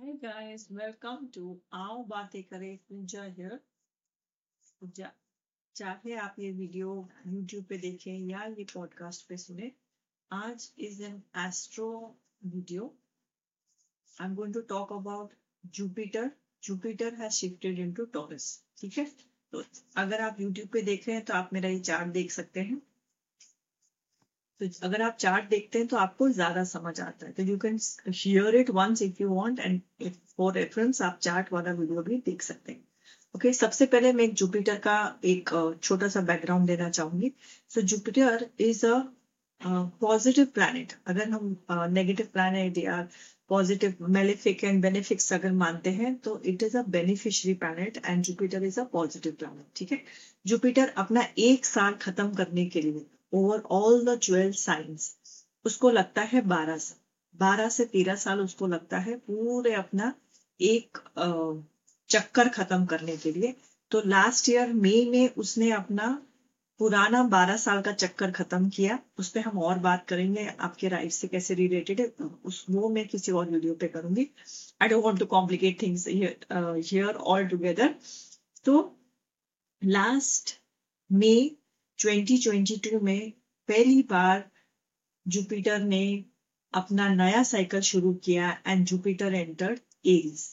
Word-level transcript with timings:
Hi 0.00 0.12
guys, 0.20 0.62
welcome 0.70 1.24
to 1.32 1.42
आओ 1.74 2.02
बातें 2.08 2.42
करें 2.42 2.76
पूजा 2.88 3.24
here. 3.34 3.56
पूजा 4.80 5.10
चाहे 5.76 6.14
आप 6.16 6.36
ये 6.38 6.50
वीडियो 6.52 6.94
YouTube 7.32 7.64
पे 7.68 7.78
देखें 7.78 8.12
या 8.28 8.44
ये 8.44 8.64
पॉडकास्ट 8.74 9.28
पे 9.28 9.36
सुने 9.36 9.70
आज 10.30 10.70
is 10.78 11.02
an 11.02 11.20
astro 11.38 11.88
video 12.44 12.86
I 14.20 14.26
am 14.26 14.34
going 14.34 14.54
to 14.54 14.60
talk 14.72 14.92
about 14.92 15.34
Jupiter 15.64 16.30
Jupiter 16.62 17.14
has 17.14 17.32
shifted 17.32 17.78
into 17.78 18.04
Taurus 18.16 18.48
ठीक 18.78 18.98
है? 18.98 19.04
तो 19.52 19.64
अगर 19.96 20.20
आप 20.20 20.38
YouTube 20.38 20.72
पे 20.72 20.82
देख 20.82 21.06
रहे 21.08 21.16
हैं 21.16 21.24
तो 21.24 21.34
आप 21.34 21.50
मेरा 21.52 21.68
ये 21.68 21.80
चार्ट 21.80 22.12
देख 22.12 22.32
सकते 22.32 22.60
हैं। 22.60 22.82
तो 24.60 24.66
अगर 24.84 25.02
आप 25.02 25.16
चार्ट 25.20 25.48
देखते 25.50 25.78
हैं 25.78 25.86
तो 25.88 25.96
आपको 25.96 26.28
ज़्यादा 26.30 26.64
समझ 26.64 27.00
आता 27.00 27.26
है। 27.26 27.32
तो 27.32 27.42
you 27.42 27.56
can 27.58 27.78
share 27.78 28.56
it 28.56 28.70
once 28.72 29.02
if 29.02 29.22
you 29.22 29.28
want 29.34 29.60
and 29.60 29.80
for 30.36 30.52
reference 30.54 31.02
आप 31.02 31.18
चार्ट 31.22 31.52
वाला 31.52 31.72
वीडियो 31.72 32.02
भी 32.02 32.16
देख 32.26 32.42
सकते 32.42 32.72
हैं। 32.72 32.84
ओके 33.34 33.48
okay, 33.48 33.60
सबसे 33.60 33.86
पहले 33.86 34.12
मैं 34.12 34.32
जुपिटर 34.34 34.76
का 34.86 34.96
एक 35.26 35.50
छोटा 35.82 36.08
सा 36.08 36.20
बैकग्राउंड 36.22 36.66
देना 36.66 36.88
चाहूँगी। 36.90 37.32
So 37.70 37.80
Jupiter 37.82 38.48
is 38.60 38.84
a 38.86 38.94
positive 40.00 40.44
planet 40.54 40.92
अगर 41.08 41.28
हम 41.30 41.56
नेगेटिव 41.92 42.26
प्लैनेट 42.32 42.78
या 42.78 43.00
पॉजिटिव 43.50 43.94
मेलिफिक 44.08 44.64
एंड 44.64 44.80
बेनिफिक्स 44.82 45.32
अगर 45.32 45.52
मानते 45.54 45.90
हैं 45.92 46.14
तो 46.18 46.40
it 46.46 46.62
is 46.62 46.76
a 46.78 46.82
beneficiary 46.90 47.54
planet 47.58 47.98
and 48.04 48.22
Jupiter 48.24 48.64
is 48.64 48.80
a 48.80 48.84
positive 48.92 49.32
planet 49.38 49.66
ठीक 49.76 49.92
है? 49.92 49.98
जुपिटर 50.44 50.92
अपना 50.98 51.26
एक 51.38 51.64
साल 51.66 51.94
खत्म 52.02 52.34
करने 52.34 52.66
के 52.66 52.80
लिए 52.80 53.04
over 53.32 53.62
all 53.70 54.04
the 54.04 54.18
twelve 54.22 54.52
signs 54.58 55.14
उसको 55.64 55.90
लगता 55.90 56.22
है 56.22 56.40
बारह 56.48 56.78
साल 56.78 56.98
बारह 57.34 57.68
से 57.68 57.84
तेरह 57.84 58.14
साल 58.16 58.40
उसको 58.40 58.66
लगता 58.66 58.98
है 58.98 59.16
पूरे 59.18 59.72
अपना 59.74 60.12
एक 60.60 60.98
चक्कर 62.10 62.48
खत्म 62.48 62.86
करने 62.86 63.16
के 63.16 63.32
लिए। 63.32 63.54
तो 63.90 64.02
लास्ट 64.06 64.48
ईयर 64.48 64.72
मई 64.74 65.04
में 65.10 65.34
उसने 65.34 65.70
अपना 65.72 66.06
पुराना 66.80 67.22
बारह 67.28 67.56
साल 67.56 67.80
का 67.82 67.92
चक्कर 67.92 68.30
खत्म 68.32 68.68
किया। 68.68 68.98
उस 69.18 69.28
पर 69.30 69.40
हम 69.40 69.58
और 69.58 69.78
बात 69.78 70.06
करेंगे, 70.08 70.46
आपके 70.60 70.88
राइट 70.88 71.12
से 71.12 71.28
कैसे 71.28 71.54
रिलेटेड 71.54 72.00
है। 72.00 72.06
उस, 72.44 72.64
वो 72.70 72.88
मैं 72.88 73.06
किसी 73.08 73.32
और 73.32 73.50
वीडियो 73.50 73.74
पे 73.74 73.88
करूँगी। 73.88 74.26
I 74.82 74.88
don't 74.88 75.04
want 75.04 75.18
to 75.18 75.26
complicate 75.26 75.80
things 75.82 76.06
here 76.08 77.14
all 77.14 77.46
together 77.48 77.94
तो 78.64 78.80
लास्ट 79.82 80.54
मई 81.10 81.56
2022 82.00 83.00
में 83.02 83.30
पहली 83.68 84.02
बार 84.10 84.48
जुपिटर 85.26 85.78
ने 85.78 86.02
अपना 86.72 87.08
नया 87.14 87.42
साइकिल 87.42 87.80
शुरू 87.80 88.12
किया 88.24 88.50
एंड 88.66 88.84
जुपिटर 88.86 89.34
एंटर्ड 89.34 89.80
एरीज 90.06 90.44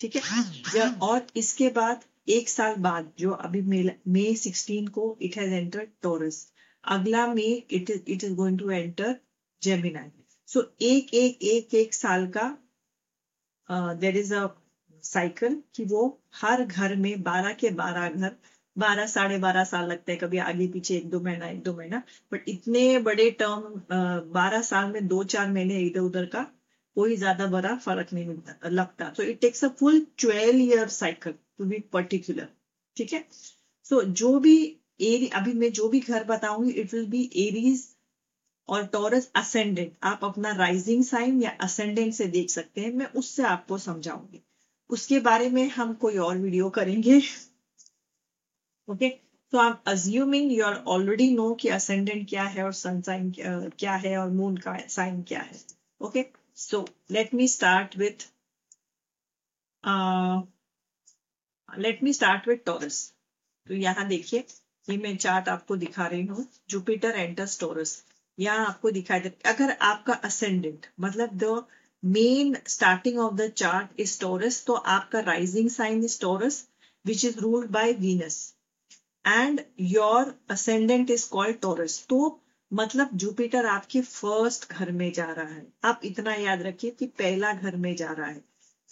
ठीक 0.00 0.16
है? 0.16 0.88
और 1.02 1.26
इसके 1.36 1.68
बाद 1.70 2.04
एक 2.28 2.48
साल 2.48 2.74
बाद 2.76 3.12
जो 3.18 3.30
अभी 3.30 3.60
मई 3.62 4.34
16 4.36 4.88
को 4.88 5.16
इट 5.22 5.36
हैज़ 5.36 5.52
एंटर्ड 5.54 5.88
टोरस 6.02 6.46
अगला 6.84 7.26
मई 7.34 7.52
it 7.70 7.90
is 7.90 8.10
it 8.12 8.24
is 8.24 8.34
going 8.34 8.58
to 8.58 8.70
enter 8.70 9.16
Gemini 9.62 10.10
so 10.48 10.62
एक 10.82 11.14
एक 11.14 11.42
एक 11.42 11.74
एक 11.74 11.94
साल 11.94 12.26
का 12.36 12.48
देर 14.00 14.16
इज़ 14.16 14.34
अ 14.34 14.46
साइकिल 15.04 15.62
कि 15.74 15.84
वो 15.84 16.02
हर 16.34 16.64
घर 16.64 16.96
में 16.96 17.22
बारह 17.22 17.52
के 17.52 17.70
बारह 17.82 18.08
घर 18.08 18.36
बारह, 18.76 19.06
साढ़े 19.08 19.38
बारह 19.38 19.64
साल 19.64 19.88
लगते 19.88 20.12
हैं, 20.12 20.20
कभी 20.20 20.38
आगे 20.40 20.66
पीछे 20.68 20.96
एक 20.96 21.08
दो 21.10 21.20
महीना, 21.20 21.48
एक 21.48 21.62
दो 21.62 21.72
महीना। 21.74 22.02
बट 22.32 22.48
इतने 22.48 22.98
बड़े 23.00 23.30
टर्म 23.40 23.62
बारह 24.32 24.62
साल 24.62 24.90
में, 24.92 25.06
दो 25.08 25.22
चार 25.26 25.50
महीने 25.50 25.78
इधर 25.80 26.00
उधर 26.02 26.26
का 26.26 26.42
कोई 26.96 27.16
ज़्यादा 27.16 27.46
बड़ा 27.48 27.74
फ़र्क 27.76 28.12
नहीं 28.12 28.26
मिलता, 28.26 28.68
लगता। 28.70 29.12
So 29.14 29.22
it 29.22 29.40
takes 29.40 29.64
a 29.64 29.68
full 29.78 30.00
twelve 30.18 30.60
year 30.60 30.88
cycle 30.90 31.32
to 31.32 31.64
be 31.64 31.78
particular 31.92 32.48
ठीक 32.96 33.12
है? 33.12 33.24
सो 33.86 34.02
जो 34.02 34.38
भी 34.40 34.56
एरी 35.02 35.28
अभी 35.34 35.52
मैं 35.54 35.70
जो 35.72 35.88
भी 35.88 36.00
घर 36.00 36.24
बताऊँगी 36.24 36.70
इट 36.72 36.94
विल 36.94 37.06
बी 37.06 37.22
एरीज 37.38 37.84
और 38.68 38.86
टॉरस 38.86 39.30
असेंडेंट 39.36 39.92
आप 40.04 40.24
अपना 40.24 40.52
राइजिंग 40.56 41.02
साइन 41.04 41.40
या 41.42 41.50
असेंडेंट 41.60 42.12
से 42.14 42.26
देख 42.28 42.50
सकते 42.50 42.80
हैं, 42.80 42.92
मैं 42.92 43.06
उससे 43.14 43.42
आपको 43.44 43.78
समझाऊँगी। 43.78 44.42
उसके 44.90 45.18
बारे 45.20 45.48
में 45.50 45.68
हम 45.70 45.92
कोई 45.96 46.16
और 46.18 46.36
वीडियो 46.38 46.68
करेंगे। 46.70 47.20
ओके 48.90 49.08
तो 49.52 49.58
आप 49.58 49.82
assuming 49.88 50.52
you 50.52 50.64
are 50.64 50.74
already 50.94 51.30
know 51.34 51.54
कि 51.60 51.68
असेंडेंट 51.78 52.28
क्या 52.28 52.42
है 52.44 52.64
और 52.64 52.72
सन 52.74 53.00
साइन 53.02 53.30
क्या 53.78 53.94
है 54.04 54.16
और 54.18 54.30
मून 54.30 54.56
का 54.56 54.76
साइन 54.88 55.22
क्या 55.28 55.40
है. 55.40 55.58
Okay 56.00 56.24
so 56.56 56.84
let 57.10 57.34
me 57.34 57.48
start 57.48 57.96
with 57.98 58.26
let 61.68 62.02
me 62.02 62.12
start 62.12 62.48
with 62.48 62.64
Taurus 62.66 63.00
तो 63.66 63.74
यहाँ 63.74 64.06
देखिए, 64.08 64.44
ये 64.88 64.96
मैं 64.98 65.16
चार्ट 65.16 65.48
आपको 65.48 65.76
दिखा 65.76 66.06
रही 66.06 66.24
हूँ. 66.26 66.46
जुपिटर 66.70 67.16
एंटर्स 67.16 67.58
टोरस 67.60 68.02
यहाँ 68.38 68.66
आपको 68.66 68.90
दिखाई 68.90 69.20
दे, 69.20 69.32
अगर 69.46 69.76
आपका 69.82 70.14
असेंडेंट 70.24 70.86
मतलब 71.00 71.36
the 71.38 71.62
main 72.02 72.56
starting 72.68 73.18
of 73.20 73.34
the 73.34 73.48
chart 73.52 74.00
is 74.00 74.20
Taurus 74.20 74.64
तो 74.66 74.74
आपका 74.94 75.20
rising 75.22 75.68
sign 75.70 76.04
is 76.04 76.20
Taurus 76.20 76.66
which 77.04 77.24
is 77.24 77.38
ruled 77.40 77.70
by 77.70 77.92
Venus 78.00 78.38
and 79.24 79.60
your 79.80 80.32
ascendant 80.50 81.10
is 81.10 81.28
called 81.30 81.56
Taurus 81.62 82.04
तो 82.08 82.18
मतलब 82.70 83.10
जुपिटर 83.14 83.66
आपके 83.66 84.00
फ़र्स्ट 84.02 84.70
घर 84.72 84.90
में 84.92 85.10
जा 85.12 85.24
रहा 85.32 85.44
है। 85.46 85.66
आप 85.84 86.00
इतना 86.04 86.34
याद 86.34 86.62
रखिए 86.62 86.90
कि 86.90 87.06
पहला 87.18 87.52
घर 87.52 87.76
में 87.76 87.94
जा 87.96 88.12
रहा 88.12 88.26
है। 88.26 88.42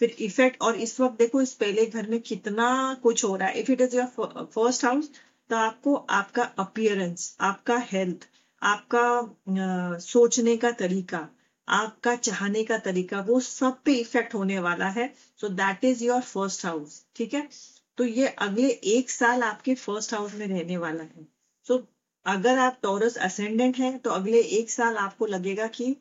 फिर 0.01 0.15
इफ़ेक्ट 0.21 0.61
और 0.63 0.77
इस 0.77 0.99
वक्त 1.01 1.19
देखो 1.19 1.41
इस 1.43 1.53
पहले 1.55 1.87
घर 1.87 2.07
में 2.07 2.19
कितना 2.23 2.69
कुछ 3.03 3.25
हो 3.25 3.35
रहा 3.37 3.49
है। 3.49 3.61
If 3.61 3.71
it 3.73 3.81
is 3.81 3.97
your 3.97 4.45
first 4.47 4.85
house 4.85 5.11
तो 5.51 5.57
आपको 5.57 5.95
आपका 6.13 6.43
अपियरेंस 6.59 7.37
आपका 7.41 7.77
हेल्थ 7.93 8.29
आपका 8.63 9.03
आ, 9.03 9.99
सोचने 9.99 10.57
का 10.57 10.71
तरीका 10.81 11.29
आपका 11.69 12.15
चाहने 12.17 12.63
का 12.65 12.79
तरीका 12.81 13.21
वो 13.21 13.41
सब 13.41 13.79
पे 13.85 13.95
इफ़ेक्ट 14.01 14.35
होने 14.35 14.59
वाला 14.61 14.89
है। 14.91 15.13
So 15.41 15.49
that 15.57 15.85
is 15.85 16.05
your 16.05 16.21
first 16.23 16.65
house 16.67 17.03
ठीक 17.17 17.35
है? 17.35 17.49
तो 17.99 18.05
ये 18.07 18.27
अगले 18.41 18.69
एक 18.93 19.11
साल 19.11 19.43
आपके 19.45 19.75
फ़र्स्ट 19.77 20.15
हाउस 20.15 20.35
में 20.35 20.47
रहने 20.47 20.77
वाला 20.79 21.03
है। 21.05 21.27
सो 21.67 21.75
so, 21.75 21.83
अगर 22.27 22.59
आप 22.59 22.79
टॉरस 22.83 23.17
असेंडेंट 23.23 23.79
हैं 23.79 23.99
तो 23.99 24.11
अगले 24.13 24.41
एक 24.61 24.71
साल 24.71 24.97
आपको 24.99 25.27
लगेगा 25.29 25.67
कि 25.77 25.95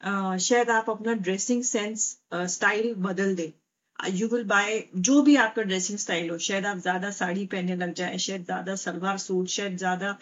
Uh, 0.00 0.36
शायद 0.38 0.68
आप 0.70 0.90
अपना 0.90 1.12
ड्रेसिंग 1.18 1.62
सेंस 1.64 2.02
स्टाइल 2.48 2.92
बदल 2.96 3.34
दें। 3.34 3.50
यू 3.98 4.28
विल 4.28 4.44
बाय 4.44 4.82
जो 4.98 5.22
भी 5.22 5.34
आपका 5.36 5.62
ड्रेसिंग 5.62 5.98
स्टाइल 5.98 6.28
हो 6.30 6.36
शायद 6.38 6.66
आप 6.66 6.78
ज़्यादा 6.78 7.10
साड़ी 7.10 7.46
पहनने 7.46 7.76
लग 7.76 7.94
जाए 7.94 8.18
शायद 8.18 8.44
ज़्यादा 8.44 8.74
सलवार 8.76 9.18
सूट 9.18 9.48
शायद 9.48 9.76
ज़्यादा 9.78 10.16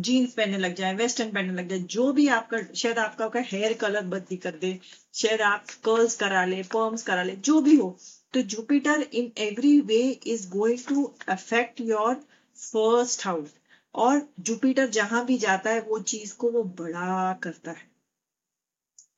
जीन्स 0.00 0.32
पहनने 0.34 0.58
लग 0.58 0.74
जाए 0.74 0.94
वेस्टर्न 0.94 1.30
पहनने 1.32 1.54
लग 1.54 1.68
जाए 1.68 1.78
जो 1.90 2.12
भी 2.12 2.26
आपका 2.30 2.58
शायद 2.74 2.98
आपका 2.98 3.28
का 3.28 3.40
हेयर 3.46 3.74
कलर 3.80 4.06
बदली 4.08 4.36
कर 4.38 4.58
दे 4.60 4.78
शायद 5.14 5.40
आप 5.44 5.70
कर्ल्स 5.84 6.16
करा 6.16 6.44
ले 6.46 6.62
पर्म्स 6.72 7.02
करा 7.02 7.22
ले 7.22 7.36
जो 7.42 7.60
भी 7.60 7.76
हो। 7.76 7.96
तो 8.34 8.42
Jupiter 8.50 9.02
in 9.12 9.30
every 9.38 9.80
way 9.82 10.00
is 10.26 10.48
going 10.50 10.78
to 10.88 11.04
affect 11.28 11.80
your 11.82 12.14
first 12.56 13.26
house 13.26 13.54
और 13.94 14.26
जुपिटर 14.42 14.88
जहाँ 14.90 15.24
भी 15.26 15.38
जाता 15.38 15.70
है, 15.70 15.80
वो 15.80 15.98
चीज़ 16.00 16.34
को 16.36 16.50
वो 16.50 16.62
बड़ा 16.80 17.32
करता 17.42 17.70
है। 17.72 17.88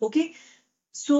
ओके 0.02 0.22
सो 0.94 1.16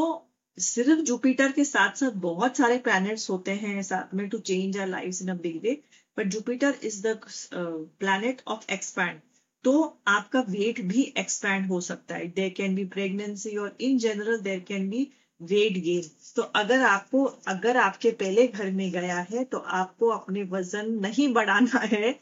सिर्फ़ 0.59 1.01
जुपिटर 1.03 1.53
के 1.53 1.65
साथ 1.65 1.97
साथ 1.97 2.13
बहुत 2.23 2.57
सारे 2.57 2.79
प्लैनेट्स 2.81 3.29
होते 3.31 3.53
हैं, 3.57 3.83
साथ 3.83 4.15
में 4.15 4.29
to 4.29 4.39
change 4.41 4.79
our 4.79 4.87
life 4.89 5.23
in 5.23 5.29
a 5.29 5.35
big 5.43 5.61
way 5.63 5.73
but 6.17 6.27
Jupiter 6.29 6.79
is 6.85 7.01
the 7.07 7.17
planet 7.55 8.43
of 8.49 8.67
expand 8.73 9.21
तो 9.65 9.75
आपका 10.09 10.41
वेट 10.49 10.81
भी 10.87 11.03
एक्सपैंड 11.19 11.67
हो 11.69 11.81
सकता 11.83 12.15
है। 12.15 12.29
देर 12.31 12.51
कैन 12.57 12.75
बी 12.75 12.85
प्रेगनेंसी 12.95 13.57
और 13.59 13.77
in 13.81 13.99
general 13.99 14.41
there 14.43 14.61
can 14.69 14.89
be 14.91 15.09
weight 15.43 15.79
gain 15.85 16.11
तो 16.37 16.43
अगर 16.57 16.83
आपको, 16.85 17.25
अगर 17.25 17.77
आपके 17.77 18.11
पहले 18.21 18.47
घर 18.49 18.71
में 18.73 18.91
गया 18.93 19.19
है 19.31 19.45
तो 19.45 19.59
आपको 19.59 20.09
अपने 20.11 20.43
वज़न 20.51 20.91
नहीं 21.01 21.33
बढ़ाना 21.35 21.81
है 21.93 22.13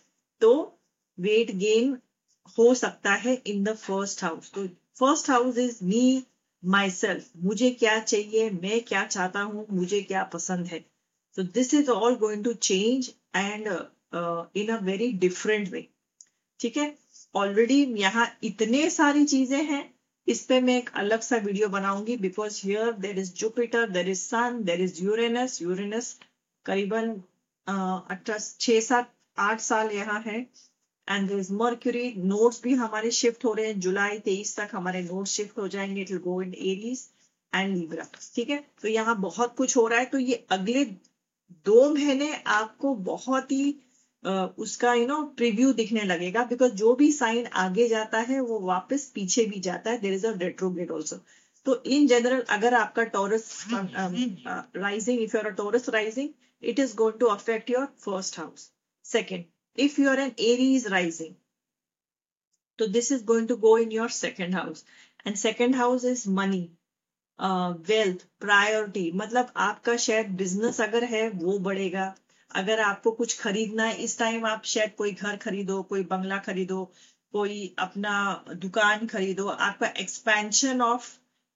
तो 0.43 0.53
वेट 1.19 1.51
गेन 1.57 1.97
हो 2.59 2.75
सकता 2.75 3.13
है 3.25 3.35
इन 3.47 3.63
द 3.65 3.75
फ़र्स्ट 3.77 4.25
हाउस 4.25 4.51
तो 4.55 4.67
first 4.99 5.31
house 5.31 5.59
is 5.59 5.79
me 5.85 6.23
myself 6.91 7.31
मुझे 7.45 7.71
क्या 7.71 7.99
चाहिए, 7.99 8.51
मैं 8.51 8.81
क्या 8.85 9.05
चाहता 9.07 9.41
हूँ, 9.43 9.67
मुझे 9.71 10.01
क्या 10.03 10.23
पसंद 10.33 10.67
है। 10.67 10.85
So 11.37 11.45
this 11.55 11.73
is 11.75 11.91
all 11.91 12.15
going 12.17 12.45
to 12.45 12.53
change 12.53 13.13
and 13.37 13.67
in 14.57 14.69
a 14.69 14.79
very 14.83 15.13
different 15.19 15.69
way 15.69 15.87
ठीक 16.61 16.77
है? 16.77 16.95
ऑलरेडी 17.35 17.83
यहाँ 17.97 18.27
इतने 18.45 18.89
सारी 18.91 19.25
चीज़ें 19.25 19.63
हैं 19.65 19.83
इस 20.31 20.45
पे 20.47 20.61
मैं 20.61 20.77
एक 20.79 20.91
अलग 20.97 21.21
सा 21.21 21.37
वीडियो 21.45 21.69
बनाऊँगी 21.69 22.17
because 22.17 22.61
here 22.65 22.93
there 23.05 23.19
is 23.19 23.33
Jupiter 23.37 23.89
there 23.91 24.09
is 24.09 24.21
sun 24.21 24.63
there 24.65 24.81
is 24.81 25.03
Uranus 25.05 25.61
Uranus 25.63 26.13
करीबन 26.67 27.11
अठारह 27.67 28.39
छह, 28.39 28.81
सात, 28.81 29.13
आठ 29.39 29.61
साल 29.61 29.91
यहाँ 29.93 30.21
है। 30.23 30.39
And 31.09 31.29
there 31.29 31.39
is 31.39 31.53
Mercury 31.55 32.13
nodes 32.17 32.63
भी 32.63 32.75
हमारे 32.75 33.11
शिफ्ट 33.11 33.45
हो 33.45 33.53
रहे 33.53 33.67
हैं। 33.67 33.79
जुलाई, 33.81 34.19
तेईस 34.21 34.57
तक 34.57 34.75
हमारे 34.75 35.03
नोट 35.03 35.27
शिफ्ट 35.27 35.59
हो 35.59 35.69
जाएँगे। 35.69 36.01
It 36.01 36.13
go 36.23 36.41
in 36.43 36.55
Aries 36.55 37.07
and 37.53 37.77
Libra 37.77 38.07
ठीक 38.35 38.51
है? 38.51 38.65
तो 38.83 38.89
यहाँ 38.89 39.21
बहुत 39.21 39.55
कुछ 39.57 39.77
हो 39.77 39.87
रहा 39.89 39.99
है। 39.99 40.07
तो 40.07 40.19
ये 40.19 40.45
अगले 40.51 40.85
दो 41.67 41.91
महीने 41.95 42.33
आपको 42.49 42.95
बहुत 43.07 43.53
ही 43.53 43.75
उसका 44.25 44.93
यू 44.95 45.07
नो 45.07 45.23
प्रिव्यू 45.37 45.73
दिखने 45.73 46.03
लगेगा 46.05 46.45
बिकॉज़ 46.45 46.73
जो 46.75 46.95
भी 46.95 47.11
साइन 47.13 47.47
आगे 47.59 47.87
जाता 47.89 48.19
है, 48.21 48.41
वो 48.41 48.59
वापस 48.61 49.11
पीछे 49.15 49.45
भी 49.47 49.61
जाता 49.61 49.91
है 49.91 49.99
there 50.01 50.13
is 50.13 50.27
a 50.27 50.33
retrograde 50.39 50.91
also 50.91 51.17
तो 51.67 51.83
इन 51.87 52.07
जनरल 52.07 52.41
अगर 52.51 52.75
आपका 52.75 53.05
Taurus 53.15 53.65
rising 53.73 55.21
if 55.23 55.37
you're 55.37 55.47
a 55.47 55.51
Taurus 55.57 55.89
rising 55.89 56.29
it 56.63 56.79
is 56.79 56.95
going 56.97 57.19
to 57.21 57.27
affect 57.27 57.71
your 57.71 57.87
first 58.05 58.39
house 58.39 58.71
second 59.05 59.45
if 59.79 60.01
you 60.01 60.09
are 60.11 60.21
an 60.21 60.33
Aries 60.41 60.87
rising 60.89 61.35
तो 62.79 62.87
this 62.89 63.13
is 63.13 63.25
going 63.25 63.49
to 63.49 63.57
go 63.59 63.77
in 63.79 63.93
your 63.93 64.11
second 64.11 64.55
house 64.55 64.85
and 65.27 65.37
second 65.37 65.77
house 65.77 66.05
is 66.05 66.29
money 66.31 66.69
wealth 67.89 68.27
priority 68.41 69.11
मतलब 69.15 69.53
आपका 69.57 69.97
शायद 69.97 70.31
business 70.37 70.81
अगर 70.81 71.05
है, 71.05 71.29
वो 71.29 71.59
बढ़ेगा 71.59 72.15
अगर 72.51 72.81
आपको 72.81 73.11
कुछ 73.13 73.39
खरीदना 73.41 73.85
है, 73.85 73.97
इस 73.97 74.19
टाइम 74.19 74.47
आप 74.47 74.65
शायद 74.65 74.95
कोई 74.99 75.13
घर 75.13 75.37
खरीदो, 75.37 75.83
कोई 75.83 76.03
बंगला 76.05 76.39
खरीदो, 76.39 76.85
कोई 77.35 77.75
अपना 77.79 78.15
दुकान 78.57 79.07
खरीदो, 79.07 79.47
आपका 79.47 79.87
एक्सपेंशन 80.01 80.81
ऑफ़ 80.83 81.09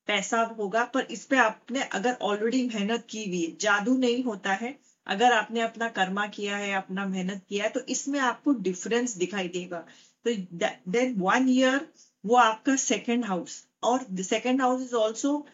पैसा 0.08 0.40
होगा, 0.58 0.84
पर 0.84 1.06
इस 1.10 1.24
पे 1.24 1.36
आपने 1.38 1.82
अगर 1.92 2.16
ऑलरेडी 2.22 2.62
मेहनत 2.66 3.06
की 3.10 3.24
हुई 3.24 3.42
है, 3.42 3.56
जादू 3.60 3.96
नहीं 3.98 4.22
होता 4.24 4.52
है, 4.54 4.74
अगर 5.06 5.32
आपने 5.32 5.60
अपना 5.60 5.88
कर्मा 5.88 6.26
किया 6.26 6.56
है, 6.56 6.72
अपना 6.74 7.06
मेहनत 7.06 7.42
किया 7.48 7.64
है 7.64 7.70
तो 7.70 7.80
इसमें 7.88 8.18
आपको 8.20 8.52
डिफरेंस 8.62 9.16
दिखाई 9.16 9.48
देगा। 9.48 9.78
तो 10.24 10.34
देन 10.90 11.14
वन 11.18 11.48
ईयर 11.48 11.86
वो 12.24 12.36
आपका 12.36 12.76
सेकेंड 12.76 13.24
हाउस 13.24 13.66
और 13.82 14.06
सेकेंड 14.22 14.60
हाउस 14.62 14.82
इज़ 14.82 14.94
ऑल्सो 14.94 15.46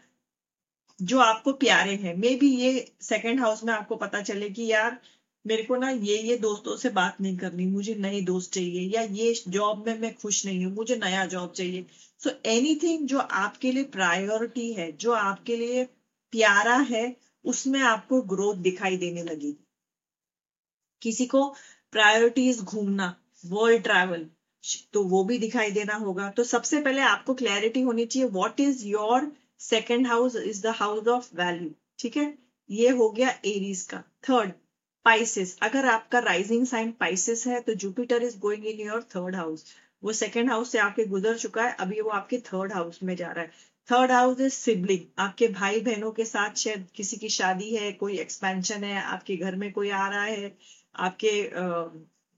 जो 0.98 1.18
आपको 1.20 1.52
प्यारे 1.52 1.94
हैं। 1.96 2.14
मे 2.16 2.34
बी 2.36 2.50
ये 2.56 2.92
सेकेंड 3.00 3.40
हाउस 3.40 3.64
में 3.64 3.72
आपको 3.74 3.96
पता 3.96 4.20
चले 4.22 4.50
कि 4.50 4.66
यार 4.66 4.98
मेरे 5.44 5.62
को 5.62 5.76
ना 5.76 5.88
ये 5.90 6.16
ये 6.18 6.36
दोस्तों 6.36 6.76
से 6.76 6.88
बात 6.90 7.20
नहीं 7.20 7.36
करनी, 7.38 7.66
मुझे 7.66 7.94
नए 7.94 8.20
दोस्त 8.22 8.52
चाहिए 8.52 8.88
या 8.90 9.02
ये 9.02 9.32
जॉब 9.48 9.86
में 9.86 9.98
मैं 9.98 10.14
खुश 10.14 10.44
नहीं 10.46 10.64
हूँ, 10.64 10.72
मुझे 10.74 10.96
नया 10.96 11.24
जॉब 11.26 11.52
चाहिए। 11.52 11.86
सो 12.20 12.30
एनीथिंग 12.46 13.06
जो 13.08 13.18
आपके 13.18 13.72
लिए 13.72 13.84
प्रायोरिटी 13.90 14.72
है, 14.72 14.90
जो 14.92 15.12
आपके 15.12 15.56
लिए 15.56 15.84
प्यारा 16.32 16.76
है, 16.90 17.16
उसमें 17.44 17.80
आपको 17.80 18.20
ग्रोथ 18.24 18.54
दिखाई 18.62 18.96
देने 18.96 19.22
लगेगी 19.22 19.56
किसी 21.02 21.26
को 21.26 21.42
प्रायोरिटीज 21.92 22.60
घूमना 22.62 23.14
वर्ल्ड 23.44 23.82
ट्रैवल 23.82 24.26
तो 24.92 25.02
वो 25.04 25.22
भी 25.24 25.38
दिखाई 25.38 25.70
देना 25.70 25.94
होगा। 25.94 26.28
तो 26.30 26.44
सबसे 26.44 26.80
पहले 26.82 27.02
आपको 27.02 27.34
क्लैरिटी 27.34 27.80
होनी 27.80 28.04
चाहिए 28.06 28.28
what 28.28 28.60
is 28.60 28.86
your 28.86 29.30
second 29.60 30.06
house 30.06 30.36
is 30.36 30.62
the 30.62 30.74
house 30.76 31.08
of 31.08 31.28
value 31.36 31.70
ठीक 31.98 32.16
है? 32.16 32.34
ये 32.70 32.90
हो 32.90 33.08
गया 33.10 33.28
एरीज 33.46 33.82
का। 33.82 34.02
थर्ड 34.28 34.52
पाइसिस 35.04 35.56
अगर 35.62 35.86
आपका 35.86 36.18
राइजिंग 36.18 36.66
साइन 36.66 36.90
पाइसिस 37.00 37.46
है 37.46 37.60
तो 37.60 37.74
Jupiter 37.74 38.22
is 38.22 38.38
going 38.38 38.66
in 38.66 38.86
your 38.86 39.02
third 39.16 39.36
house 39.36 39.64
वो 40.02 40.12
सेकेंड 40.12 40.50
हाउस 40.50 40.70
से 40.72 40.78
आपके 40.78 41.04
गुजर 41.04 41.36
चुका 41.38 41.64
है, 41.64 41.74
अभी 41.80 42.00
वो 42.00 42.10
आपके 42.10 42.38
थर्ड 42.38 42.72
हाउस 42.72 43.02
में 43.02 43.14
जा 43.16 43.30
रहा 43.30 43.44
है. 43.44 43.50
थर्ड 43.88 44.10
हाउस 44.10 44.40
इज़ 44.40 44.52
सिबलिंग 44.52 45.00
आपके 45.18 45.48
भाई 45.48 45.80
बहनों 45.80 46.10
के 46.12 46.24
साथ 46.24 46.54
शायद 46.54 46.86
किसी 46.94 47.16
की 47.16 47.28
शादी 47.28 47.74
है, 47.74 47.92
कोई 47.92 48.18
एक्सपेंशन 48.18 48.84
है, 48.84 49.02
आपके 49.02 49.36
घर 49.36 49.56
में 49.56 49.72
कोई 49.72 49.90
आ 49.90 50.08
रहा 50.08 50.22
है, 50.24 50.56
आपके 50.96 51.32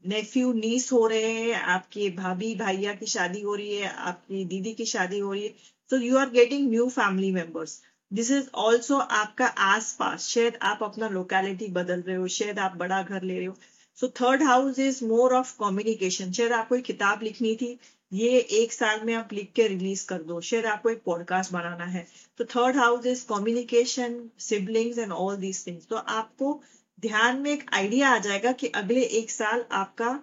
नेफ्यू 0.05 0.53
नीस 0.53 0.93
हो 0.93 1.07
रहे 1.07 1.33
हैं, 1.33 1.55
आपके 1.55 2.09
भाभी, 2.11 2.55
भाइया 2.55 2.95
की 2.95 3.07
शादी 3.07 3.41
हो 3.41 3.55
रही 3.55 3.77
है, 3.77 3.89
आपकी 3.89 4.45
दीदी 4.45 4.73
की 4.75 4.85
शादी 4.87 5.19
हो 5.19 5.33
रही 5.33 5.47
है. 5.47 5.55
So 5.91 6.03
you 6.03 6.17
are 6.19 6.31
getting 6.31 6.69
new 6.71 6.89
family 6.89 7.33
members. 7.33 7.77
This 8.13 8.31
is 8.31 8.49
also 8.57 8.97
आपका 8.97 9.47
आस 9.47 9.93
पास 9.99 10.27
शायद 10.27 10.57
आप 10.63 10.83
अपना 10.83 11.09
लोकेलिटी 11.09 11.69
बदल 11.73 12.01
रहे 12.01 12.17
हो, 12.17 12.27
शायद 12.29 12.59
आप 12.59 12.77
बड़ा 12.77 13.03
घर 13.03 13.23
ले 13.23 13.37
रहे 13.37 13.47
हो। 13.47 13.57
So 13.99 14.09
third 14.11 14.43
house 14.43 14.79
is 14.79 15.05
more 15.05 15.35
of 15.35 15.55
communication 15.61 16.33
शायद 16.33 16.53
आपको 16.53 16.77
एक 16.77 16.85
किताब 16.85 17.23
लिखनी 17.23 17.55
थी, 17.57 17.79
ये 18.13 18.39
एक 18.39 18.73
साल 18.73 19.01
में 19.05 19.15
आप 19.15 19.33
लिख 19.33 19.53
के 19.53 19.67
रिलीज़ 19.69 20.07
कर 20.07 20.23
दो, 20.23 20.41
शायद 20.41 20.67
आपको 20.67 20.91
एक 20.91 21.03
पॉडकास्ट 21.07 21.53
बनाना 21.53 21.85
है। 21.87 22.07
तो 22.39 22.45
third 22.47 22.77
house 22.77 23.07
is 23.07 23.25
communication 23.27 24.21
siblings 24.41 24.99
and 24.99 25.13
all 25.13 25.37
these 25.37 25.67
things 25.67 25.87
तो 25.87 25.97
आपको 25.97 26.61
ध्यान 26.99 27.39
में 27.39 27.51
एक 27.51 27.65
आइडिया 27.75 28.11
आ 28.11 28.19
जाएगा 28.21 28.53
कि 28.53 28.67
अगले 28.77 29.03
एक 29.21 29.31
साल 29.31 29.65
आपका 29.73 30.15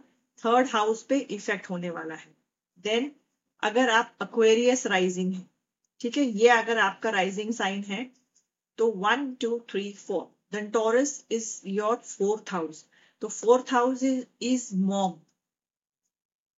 थर्ड 0.44 0.68
हाउस 0.68 1.02
पे 1.04 1.18
इफ़ेक्ट 1.18 1.70
होने 1.70 1.90
वाला 1.92 2.16
है। 2.16 2.34
देन 2.84 3.12
अगर 3.64 3.90
आप 3.90 4.16
अक्वेरियस 4.22 4.88
राइजिंग 4.88 5.34
है 5.34 5.48
ठीक 6.02 6.18
है, 6.18 6.24
ये 6.24 6.50
अगर 6.50 6.78
आपका 6.80 7.10
राइजिंग 7.10 7.52
साइन 7.54 7.84
है 7.84 8.06
तो 8.78 8.92
one 8.98 9.34
two 9.42 9.60
three 9.70 9.92
four 9.94 10.24
then 10.54 10.70
Taurus 10.72 11.24
is 11.32 11.50
your 11.68 11.96
fourth 11.98 12.54
house 12.54 12.86
तो 13.22 13.28
फोर्थ 13.30 13.74
हाउस 13.74 14.04
इज़ 14.04 14.70
मॉम 14.78 15.20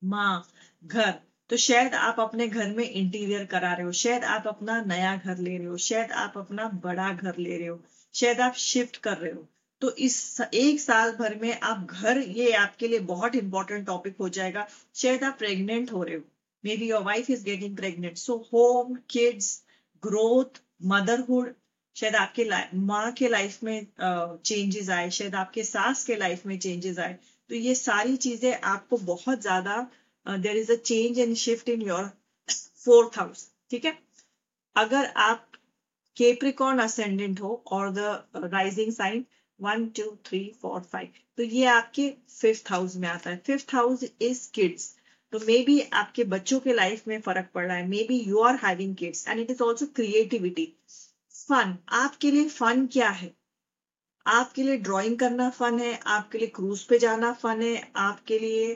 माँ 0.02 0.48
घर. 0.84 1.14
तो 1.50 1.58
शायद 1.58 1.94
आप 1.96 2.20
अपने 2.20 2.48
घर 2.48 2.70
में 2.72 2.84
इंटीरियर 2.84 3.46
करा 3.46 3.74
रहे 3.74 3.86
हो, 3.86 3.92
शायद 3.92 4.24
आप 4.26 4.48
अपना 4.48 4.80
नया 4.84 5.16
घर 5.16 5.38
ले 5.38 5.58
रहे 5.58 5.68
हो, 5.68 5.78
शायद 5.78 6.12
आप 6.12 6.38
अपना 6.38 6.68
बड़ा 6.84 7.12
घर 7.14 7.38
ले 7.38 7.58
रहे 7.58 7.68
हो, 7.68 7.80
शायद 8.16 8.42
आप 8.42 8.54
शिफ्ट 8.60 8.98
कर 8.98 9.18
रहे 9.18 9.32
हो। 9.32 9.48
तो 9.82 9.92
इस 10.00 10.42
एक 10.54 10.80
साल 10.82 11.12
भर 11.12 11.36
में 11.36 11.60
आप 11.62 11.88
घर, 11.92 12.18
ये 12.18 12.52
आपके 12.56 12.88
लिए 12.88 13.00
बहुत 13.08 13.36
इंपॉर्टेंट 13.36 13.86
टॉपिक 13.88 14.16
हो 14.20 14.30
जाएगा। 14.30 14.68
शायद 14.96 15.24
आप 15.24 15.38
प्रेग्नेंट 15.38 15.92
हो 15.92 16.04
रहे 16.04 16.16
हो। 16.16 16.24
Maybe 16.64 16.86
your 16.86 17.02
wife 17.04 17.30
is 17.30 17.44
getting 17.44 17.76
pregnant. 17.76 18.18
So 18.20 18.40
home, 18.52 19.00
kids, 19.08 19.62
growth, 20.04 20.62
motherhood, 20.94 21.56
शायद 21.96 22.16
आपके 22.16 22.44
माँ 22.80 23.12
के 23.14 23.28
लाइफ 23.28 23.64
में 23.64 23.88
चेंजेस 24.00 24.90
आए, 24.90 25.10
शायद 25.10 25.36
आपके 25.36 25.64
सास 25.64 26.04
के 26.06 26.16
लाइफ 26.16 26.46
में 26.46 26.58
चेंजेस 26.60 27.00
आए। 27.00 27.18
तो 27.50 27.56
ये 27.56 27.74
सारी 27.76 28.16
चीज़ें 28.18 28.54
आपको 28.54 28.98
बहुत 29.08 29.42
ज़्यादा 29.42 29.76
there 30.26 30.58
is 30.58 30.72
a 30.72 30.76
change 30.76 31.20
and 31.20 31.34
shift 31.36 31.70
in 31.70 31.82
your 31.82 32.10
fourth 32.86 33.18
house 33.20 33.50
ठीक 33.72 33.86
है? 33.86 33.98
अगर 34.76 35.06
आप 35.18 35.48
केप्रिकॉन 36.18 36.80
असेंडेंट 36.80 37.42
हो 37.42 37.54
और 37.72 37.92
the 37.92 38.50
rising 38.54 38.92
sign 38.94 39.26
one 39.60 39.86
two 39.98 40.10
three 40.26 40.42
four 40.62 40.82
five 40.92 41.20
तो 41.38 41.44
ये 41.44 41.66
आपके 41.68 42.10
फिफ्थ 42.30 42.72
हाउस 42.72 42.96
में 42.96 43.08
आता 43.10 43.30
है। 43.30 43.42
फिफ्थ 43.46 43.76
हाउस 43.76 44.04
इज़ 44.22 44.48
किड्स 44.54 44.94
तो 45.34 45.40
मे 45.40 45.58
बी 45.66 45.80
आपके 45.94 46.24
बच्चों 46.32 46.60
के 46.60 46.74
लाइफ 46.74 47.08
में 47.08 47.20
फ़र्क 47.22 47.50
पड़ 47.56 47.66
रहा 47.66 47.76
है. 47.78 47.88
Maybe 48.08 48.20
you 48.22 48.40
are 48.44 48.56
having 48.64 48.96
kids 48.96 49.28
and 49.28 49.40
it 49.40 49.52
is 49.52 49.62
also 49.64 49.86
creativity 49.96 50.66
fun 51.36 51.78
आपके 52.00 52.32
लिए 52.32 52.48
फन 52.50 52.86
क्या 52.94 53.10
है? 53.10 53.34
आपके 54.26 54.64
लिए 54.64 54.78
ड्राइंग 54.78 55.18
करना 55.20 55.50
फन 55.50 55.80
है. 55.80 56.00
आपके 56.08 56.38
लिए 56.38 56.48
क्रूज 56.56 56.84
पे 56.90 57.00
जाना 57.00 57.32
फन 57.44 57.62
है. 57.62 57.92
आपके 57.96 58.40
लिए 58.40 58.74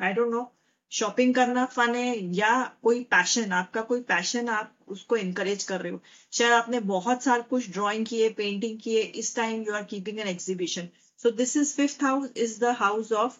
आई 0.00 0.12
डोंट 0.14 0.30
नो 0.32 0.44
शॉपिंग 0.92 1.34
करना 1.34 1.64
फन 1.66 1.94
है 1.94 2.16
या 2.34 2.52
कोई 2.82 3.02
पैशन 3.10 3.52
आपका 3.52 3.80
कोई 3.88 4.00
पैशन 4.12 4.48
आप 4.48 4.76
उसको 4.88 5.16
इनकरेज 5.16 5.64
कर 5.64 5.80
रहे 5.80 5.92
हो. 5.92 6.00
शायद 6.32 6.52
आपने 6.52 6.80
बहुत 6.92 7.22
साल 7.22 7.42
कुछ 7.50 7.70
ड्राइंग 7.72 8.06
किए 8.06 8.28
पेंटिंग 8.38 8.78
किए. 8.82 9.02
इस 9.02 9.34
time 9.36 9.62
you 9.62 9.74
are 9.74 9.84
keeping 9.90 10.18
an 10.18 10.28
exhibition 10.28 10.88
so 11.20 11.30
this 11.42 11.56
is 11.56 11.74
fifth 11.76 12.02
house 12.04 12.30
is 12.36 12.58
the 12.60 12.74
house 12.78 13.12
of 13.12 13.38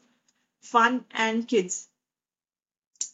fun 0.65 1.01
and 1.15 1.45
kids 1.47 1.87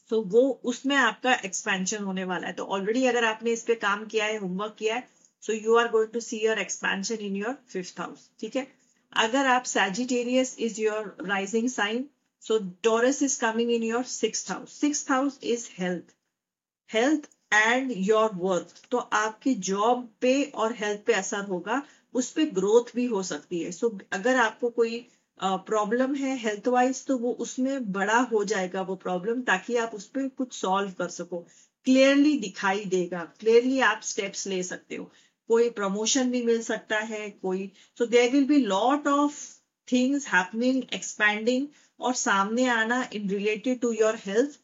तो 0.09 0.21
वो 0.33 0.41
उसमें 0.65 0.95
आपका 0.97 1.35
एक्सपेंशन 1.45 2.05
होने 2.05 2.25
वाला 2.25 2.47
है। 2.47 2.53
तो 2.53 2.65
ऑलरेडी 2.77 3.05
अगर 3.07 3.25
आपने 3.25 3.53
इस 3.53 3.63
पे 3.63 3.75
काम 3.75 4.05
किया 4.07 4.25
है 4.25 4.37
होमवर्क 4.39 4.75
किया 4.79 4.95
है 4.95 5.09
so 5.43 5.53
you 5.53 5.77
are 5.77 5.89
going 5.91 6.13
to 6.13 6.21
see 6.21 6.39
your 6.45 6.59
expansion 6.59 7.25
in 7.27 7.37
your 7.37 7.57
fifth 7.69 8.01
house 8.01 8.29
ठीक 8.41 8.57
है? 8.57 8.67
अगर 9.13 9.47
आप 9.47 9.65
Sagittarius 9.65 10.57
is 10.59 10.81
your 10.81 11.17
rising 11.27 11.69
sign 11.71 12.05
so 12.43 12.59
Taurus 12.83 13.23
is 13.23 13.41
coming 13.41 13.71
in 13.71 13.83
your 13.83 14.05
six 14.05 14.51
house 14.51 14.73
six 14.81 15.09
house 15.11 15.39
is 15.45 15.69
health 15.79 16.15
health 16.91 17.29
and 17.53 17.93
your 17.97 18.31
work 18.37 18.75
तो 18.91 18.99
आपकी 18.99 19.55
job 19.67 20.09
पे 20.21 20.43
और 20.55 20.75
health 20.77 21.05
पे 21.07 21.13
असर 21.13 21.45
होगा 21.47 21.83
उस 22.15 22.31
पर 22.31 22.51
ग्रोथ 22.55 22.95
भी 22.95 23.05
हो 23.07 23.23
सकती 23.23 23.63
है। 23.63 23.71
सो 23.73 23.89
so, 23.89 24.03
अगर 24.13 24.37
आपको 24.37 24.71
कोई 24.71 25.07
प्रॉब्लम 25.43 26.15
है 26.15 26.37
हेल्थ 26.39 26.69
वाइज 26.69 27.05
तो 27.07 27.19
वो 27.19 27.33
उसमें 27.33 27.93
बड़ा 27.93 28.19
हो 28.19 28.45
जाएगा 28.45 28.83
वो 28.83 28.95
प्रॉब्लम 28.97 29.43
ताकि 29.43 29.77
आप 29.77 29.95
उस 29.95 30.07
पर 30.07 30.29
कुछ 30.29 30.53
सॉल्व 30.53 30.91
कर 30.91 31.09
सको। 31.09 31.39
क्लियरली 31.85 32.39
दिखाई 32.39 32.85
देगा। 32.85 33.25
क्लियरली 33.41 33.81
आप 33.81 34.01
स्टेप्स 34.03 34.47
ले 34.47 34.63
सकते 34.63 34.97
हो। 34.97 35.11
कोई 35.49 35.71
प्रमोशन 35.71 36.31
भी 36.31 36.43
मिल 36.43 36.63
सकता 36.63 36.99
है 36.99 37.31
कोई। 37.31 37.71
So 37.99 38.07
there 38.07 38.31
will 38.33 38.45
be 38.45 38.57
lot 38.57 39.07
of 39.07 39.35
things 39.93 40.27
happening 40.29 40.83
expanding 40.95 41.67
और 42.01 42.15
सामने 42.15 42.67
आना 42.69 43.09
in 43.13 43.31
related 43.31 43.81
to 43.81 43.93
your 43.93 44.17
health 44.17 44.59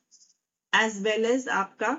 as 0.83 1.03
well 1.03 1.25
as 1.25 1.49
आपका 1.49 1.91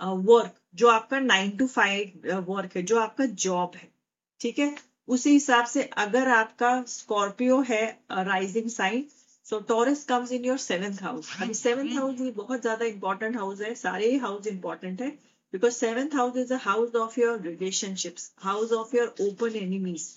वर्क 0.00 0.52
uh, 0.52 0.58
जो 0.74 0.88
आपका 0.88 1.18
नाइन 1.18 1.50
टू 1.56 1.66
फाइव 1.66 2.40
वर्क 2.48 2.76
है 2.76 2.82
जो 2.82 2.98
आपका 2.98 3.26
जॉब 3.26 3.72
है। 3.76 3.92
ठीक 4.40 4.58
है? 4.58 4.91
उसी 5.08 5.30
हिसाब 5.30 5.64
से 5.66 5.82
अगर 5.98 6.28
आपका 6.28 6.70
स्कॉर्पियो 6.88 7.60
है 7.60 7.84
rising 8.22 8.68
sign 8.70 9.04
so 9.46 9.58
Taurus 9.68 10.04
comes 10.04 10.32
in 10.32 10.44
your 10.44 10.58
seventh 10.58 11.02
house 11.02 11.30
अभी 11.40 11.54
सेवेंथ 11.54 11.92
हाउस 11.92 12.20
ये 12.20 12.30
बहुत 12.30 12.60
ज़्यादा 12.60 12.84
इंपॉर्टेंट 12.84 13.36
हाउस 13.36 13.60
है 13.60 13.74
सारे 13.74 14.16
हाउस 14.18 14.46
इंपॉर्टेंट 14.46 15.00
है 15.02 15.10
because 15.52 15.74
seventh 15.74 16.14
house 16.14 16.36
is 16.36 16.52
a 16.54 16.58
house 16.62 16.94
of 16.96 17.18
your 17.20 17.40
relationships 17.40 18.30
house 18.40 18.72
of 18.72 18.96
your 18.96 19.14
open 19.20 19.56
enemies 19.56 20.08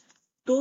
तो 0.47 0.57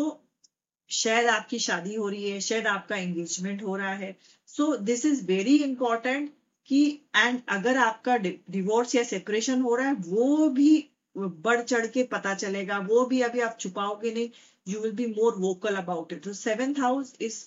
शायद 0.90 1.26
आपकी 1.26 1.58
शादी 1.58 1.94
हो 1.94 2.08
रही 2.08 2.30
है 2.30 2.40
शायद 2.40 2.66
आपका 2.66 2.96
एंगेजमेंट 2.96 3.62
हो 3.62 3.76
रहा 3.76 3.92
है 3.94 4.16
so 4.48 4.76
this 4.88 5.04
is 5.06 5.24
very 5.26 5.56
important 5.64 6.32
कि 6.68 6.82
एंड 7.16 7.40
अगर 7.48 7.76
आपका 7.76 8.16
डिवोर्स 8.16 8.94
या 8.94 9.02
सेपरेशन 9.04 9.60
हो 9.60 9.74
रहा 9.74 9.88
है 9.88 9.94
वो 9.94 10.48
भी 10.48 10.70
बढ़ 11.16 11.62
चढ़ 11.62 11.86
के 11.86 12.02
पता 12.02 12.34
चलेगा। 12.34 12.78
वो 12.78 13.04
भी 13.06 13.20
अभी 13.20 13.40
आप 13.40 13.56
छुपाओगे 13.60 14.12
नहीं। 14.14 14.28
You 14.68 14.80
will 14.80 14.92
be 14.92 15.06
more 15.06 15.34
vocal 15.38 15.74
about 15.76 16.12
it 16.12 16.22
तो 16.24 16.32
सेवेंथ 16.32 16.74
हाउस 16.78 17.14
इज़ 17.20 17.44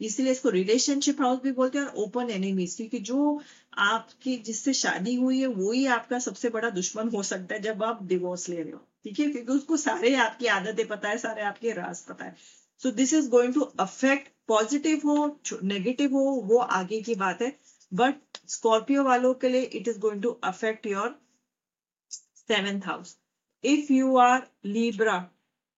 इसीलिए 0.00 0.32
इसको 0.32 0.48
रिलेशनशिप 0.48 1.20
हाउस 1.20 1.40
भी 1.42 1.52
बोलते 1.52 1.78
हैं 1.78 1.84
और 1.86 1.94
ओपन 1.96 2.30
एनिमीज 2.30 2.74
क्योंकि 2.74 2.98
जो 2.98 3.40
आपकी, 3.78 4.36
जिससे 4.36 4.72
शादी 4.72 5.14
हुई 5.14 5.40
है, 5.40 5.46
वो 5.46 5.72
ही 5.72 5.86
आपका 5.86 6.18
सबसे 6.18 6.48
बड़ा 6.48 6.70
दुश्मन 6.70 7.08
हो 7.08 7.22
सकता 7.22 7.54
है 7.54 7.60
जब 7.60 7.82
आप 7.82 8.06
डिवोर्स 8.06 8.48
ले 8.48 8.62
रहे 8.62 8.72
हो। 8.72 8.80
ठीक 9.04 9.20
है? 9.20 9.30
क्योंकि 9.30 9.52
उसको 9.52 9.76
सारे 9.76 10.14
आपकी 10.14 10.46
आदतें 10.46 10.86
पता 10.86 11.08
है, 11.08 11.18
सारे 11.18 11.42
आपके 11.42 11.72
राज 11.72 12.00
पता 12.00 12.24
है। 12.24 12.36
So 12.82 12.90
this 12.90 13.14
is 13.14 13.28
going 13.28 13.54
to 13.54 13.60
affect 13.60 14.28
positive 14.48 15.00
हो 15.04 15.40
नेगेटिव 15.62 16.12
हो, 16.12 16.24
वो 16.44 16.58
आगे 16.58 17.00
की 17.00 17.14
बात 17.14 17.42
है। 17.42 17.56
बट 17.94 18.14
स्कॉर्पियो 18.48 19.04
वालों 19.04 19.34
के 19.34 19.48
लिए 19.48 19.62
it 19.62 19.88
is 19.88 19.98
going 19.98 20.22
to 20.22 20.30
affect 20.44 20.86
your 20.86 21.18
seventh 22.48 22.86
house 22.86 23.16
if 23.64 23.92
you 23.92 24.16
are 24.16 24.46
Libra 24.66 25.30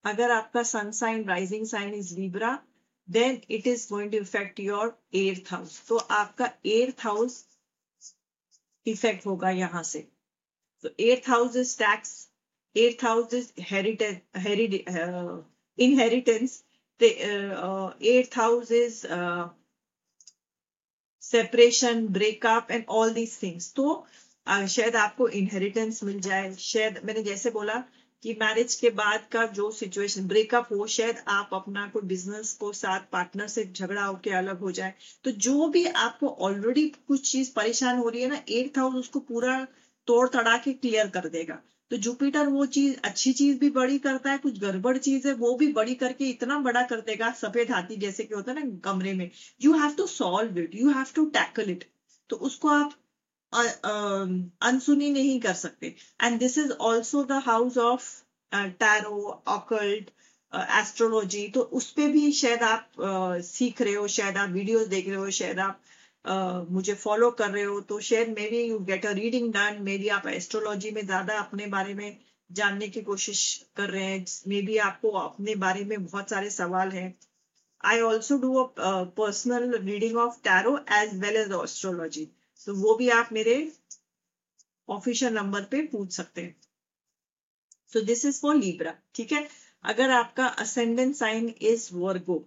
अगर 0.04 0.30
आपका 0.30 0.62
sun 0.62 0.90
sign 1.00 1.28
rising 1.28 1.66
sign 1.66 1.94
is 1.94 2.18
Libra 2.18 2.58
then 3.08 3.40
it 3.50 3.66
is 3.66 3.88
going 3.88 4.12
to 4.12 4.18
affect 4.18 4.60
your 4.60 4.98
eighth 5.14 5.52
house 5.52 5.82
तो 5.88 5.96
आपका 5.96 6.52
एर्थ 6.66 7.00
हाउस 7.00 7.44
इफ़ेक्ट 8.86 9.26
होगा 9.26 9.50
यहाँ 9.50 9.82
से. 9.82 10.08
तो 10.84 10.90
eighth 11.00 11.28
house 11.28 11.56
is 11.56 11.78
tax 11.78 12.28
eighth 12.76 13.04
house 13.04 13.34
is 13.34 13.52
heritage 13.70 16.62
uh, 17.00 17.92
eighth 18.00 18.34
house 18.34 18.70
is 18.70 19.06
uh, 19.06 19.48
separation 21.22 22.06
breakup 22.08 22.70
and 22.70 22.84
all 22.88 23.12
these 23.14 23.42
things 23.42 23.72
तो 23.74 23.92
uh, 23.92 24.29
शायद 24.46 24.96
आपको 24.96 25.28
inheritance 25.28 26.02
मिल 26.04 26.20
जाए। 26.20 26.52
शायद 26.54 27.00
मैंने 27.04 27.22
जैसे 27.22 27.50
बोला 27.50 27.74
कि 28.24 28.32
मैरिज 28.40 28.74
के 28.74 28.90
बाद 28.90 29.26
का 29.32 29.44
जो 29.46 29.70
सिचुएशन 29.70 30.26
ब्रेकअप 30.28 30.68
हो, 30.72 30.86
शायद 30.86 31.18
आप 31.28 31.50
अपना 31.52 31.86
कोई 31.88 32.02
बिज़नेस 32.02 32.52
को 32.52 32.72
साथ 32.72 33.00
पार्टनर 33.12 33.48
से 33.48 33.64
झगड़ा 33.64 34.04
होकर 34.04 34.32
अलग 34.32 34.60
हो 34.60 34.70
जाए। 34.70 34.94
तो 35.24 35.30
जो 35.30 35.68
भी 35.68 35.84
आपको 35.86 36.28
ऑलरेडी 36.40 36.86
कुछ 37.08 37.30
चीज़ 37.32 37.52
परेशान 37.56 37.98
हो 37.98 38.08
रही 38.08 38.22
है 38.22 38.28
ना 38.28 38.40
एट 38.48 38.78
हाउस 38.78 38.94
उसको 38.94 39.20
पूरा 39.20 39.66
तोड़ 40.08 40.28
तड़ा 40.28 40.56
के 40.56 40.72
क्लियर 40.72 41.08
कर 41.08 41.28
देगा। 41.28 41.60
तो 41.90 41.96
जुपिटर 41.96 42.46
वो 42.46 42.66
चीज़, 42.66 42.96
अच्छी 43.04 43.32
चीज़ 43.32 43.58
भी 43.58 43.70
बड़ी 43.70 43.98
करता 43.98 44.30
है, 44.30 44.38
कुछ 44.38 44.58
गड़बड़ 44.60 44.96
चीज़ 44.98 45.28
है, 45.28 45.34
वो 45.34 45.54
भी 45.54 45.72
बड़ी 45.72 45.94
करके 45.94 46.28
इतना 46.30 46.58
बड़ा 46.58 46.82
कर 46.82 47.00
देगा, 47.00 47.30
सफ़ेद 47.32 47.70
हाथी 47.70 47.96
जैसे 47.96 48.24
कि 48.24 48.34
होता 48.34 48.52
है 48.52 48.64
ना 48.64 48.78
कमरे 48.84 49.12
में। 49.12 49.30
You 49.62 49.72
have 49.72 49.94
to 49.94 50.06
solve 50.06 50.58
it 50.58 50.74
you 50.74 50.90
have 50.90 51.06
to 51.14 51.24
tackle 51.30 51.70
it 51.70 51.84
तो 52.30 52.36
उसको 52.36 52.68
आप 52.68 52.94
अनसुनी 53.52 55.10
नहीं 55.10 55.38
कर 55.40 55.54
सकते। 55.54 55.94
And 56.22 56.38
this 56.38 56.58
is 56.58 56.72
also 56.72 57.24
the 57.24 57.42
house 57.46 57.78
of 57.78 58.08
tarot 58.52 59.42
occult 59.48 60.10
astrology 60.52 61.46
तो 61.54 61.60
उस 61.78 61.90
पर 61.92 62.08
भी 62.12 62.30
शायद 62.32 62.62
आप 62.62 62.88
uh, 62.92 63.42
सीख 63.42 63.82
रहे 63.82 63.94
हो 63.94 64.06
शायद 64.08 64.36
आप 64.36 64.50
वीडियोस 64.50 64.86
देख 64.88 65.08
रहे 65.08 65.16
हो 65.16 65.30
शायद 65.30 65.58
आप 65.58 65.80
uh, 66.24 66.70
मुझे 66.70 66.94
फॉलो 66.94 67.30
कर 67.40 67.50
रहे 67.50 67.62
हो 67.64 67.80
तो 67.80 68.00
शायद 68.08 68.28
maybe 68.50 68.62
you 68.62 68.78
get 68.88 69.06
a 69.06 69.12
reading 69.18 69.52
done 69.52 69.78
maybe 69.98 70.08
आप 70.16 70.26
एस्ट्रोलॉजी 70.28 70.90
में 70.90 71.04
ज़्यादा 71.06 71.38
अपने 71.38 71.66
बारे 71.76 71.94
में 71.94 72.18
जानने 72.50 72.88
की 72.88 73.00
कोशिश 73.02 73.42
कर 73.76 73.90
रहे 73.90 74.04
हैं। 74.04 74.24
मे 74.48 74.62
बी 74.62 74.76
आपको 74.84 75.10
अपने 75.18 75.54
बारे 75.56 75.84
में 75.84 76.04
बहुत 76.04 76.30
सारे 76.30 76.50
सवाल 76.50 76.88
हैं। 76.90 77.14
I 77.84 78.00
also 78.00 78.38
do 78.38 78.54
a 78.54 78.68
personal 79.18 79.78
reading 79.78 80.16
of 80.18 80.40
tarot 80.44 80.76
as 80.92 81.14
well 81.20 81.36
as 81.36 81.52
astrology 81.62 82.28
तो 82.66 82.74
वो 82.76 82.94
भी 82.96 83.08
आप 83.10 83.28
मेरे 83.32 83.56
ऑफिशियल 84.88 85.34
नंबर 85.34 85.64
पे 85.70 85.82
पूछ 85.86 86.12
सकते 86.12 86.42
हैं। 86.42 86.56
तो 87.92 88.00
दिस 88.02 88.24
इज़ 88.24 88.40
फॉर 88.40 88.54
लीब्रा 88.56 88.94
ठीक 89.14 89.32
है? 89.32 89.48
अगर 89.84 90.10
आपका 90.10 90.46
असेंडेंट 90.62 91.14
साइन 91.16 91.48
इज़ 91.62 91.88
वर्गो 91.94 92.38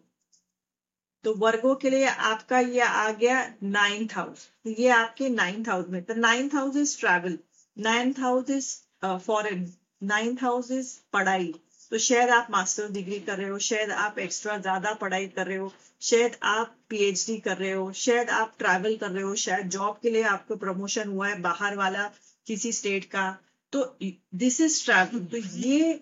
तो 1.23 1.33
वर्गो 1.39 1.73
के 1.81 1.89
लिए 1.89 2.05
आपका 2.05 2.59
ये 2.59 2.79
आ 2.79 3.11
गया 3.11 3.43
नाइन्थ 3.63 4.13
हाउस 4.15 4.47
ये 4.67 4.87
आपके 4.91 5.29
नाइन्थ 5.29 5.69
हाउस 5.69 5.89
में 5.89 6.01
तो 6.03 6.13
ninth 6.13 6.55
house 6.55 6.75
is 6.77 6.99
travel 6.99 7.37
ninth 7.77 8.19
house 8.19 8.49
is 8.49 8.69
foreign 9.25 9.71
ninth 10.03 10.43
house 10.43 10.71
is 10.71 10.97
पढ़ाई। 11.13 11.53
तो 11.93 11.97
शायद 11.99 12.29
आप 12.31 12.47
मास्टर 12.51 12.87
डिग्री 12.91 13.19
कर 13.19 13.37
रहे 13.37 13.49
हो, 13.49 13.57
शायद 13.59 13.91
आप 13.93 14.17
एक्स्ट्रा 14.19 14.57
ज़्यादा 14.57 14.93
पढ़ाई 15.01 15.27
कर 15.35 15.47
रहे 15.47 15.57
हो, 15.57 15.71
शायद 16.01 16.35
आप 16.43 16.75
पीएचडी 16.89 17.37
कर 17.39 17.57
रहे 17.57 17.71
हो, 17.71 17.91
शायद 17.95 18.29
आप 18.31 18.55
ट्रैवल 18.59 18.95
कर 18.97 19.11
रहे 19.11 19.23
हो, 19.23 19.35
शायद 19.41 19.69
जॉब 19.69 19.99
के 20.03 20.09
लिए 20.09 20.23
आपको 20.29 20.55
प्रमोशन 20.63 21.09
हुआ 21.09 21.27
है 21.27 21.39
बाहर 21.41 21.75
वाला 21.77 22.09
किसी 22.47 22.71
स्टेट 22.73 23.05
का। 23.05 23.29
तो 23.73 23.83
दिस 24.35 24.59
इज़ 24.61 24.83
ट्रैवल 24.85 25.25
तो 25.25 25.37
ये 25.59 25.93